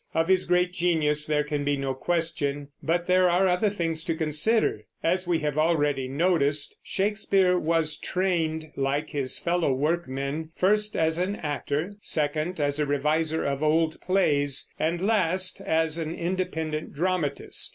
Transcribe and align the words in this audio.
Of 0.15 0.29
his 0.29 0.45
great 0.47 0.73
genius 0.73 1.27
there 1.27 1.43
can 1.43 1.63
be 1.63 1.77
no 1.77 1.93
question; 1.93 2.69
but 2.81 3.05
there 3.05 3.29
are 3.29 3.47
other 3.47 3.69
things 3.69 4.03
to 4.05 4.15
consider. 4.15 4.81
As 5.03 5.27
we 5.27 5.37
have 5.41 5.59
already 5.59 6.07
noticed, 6.07 6.75
Shakespeare 6.81 7.55
was 7.59 7.99
trained, 7.99 8.71
like 8.75 9.11
his 9.11 9.37
fellow 9.37 9.71
workmen, 9.73 10.49
first 10.55 10.95
as 10.95 11.19
an 11.19 11.35
actor, 11.35 11.93
second 12.01 12.59
as 12.59 12.79
a 12.79 12.87
reviser 12.87 13.45
of 13.45 13.61
old 13.61 14.01
plays, 14.01 14.67
and 14.79 15.03
last 15.05 15.61
as 15.63 15.99
an 15.99 16.15
independent 16.15 16.93
dramatist. 16.95 17.69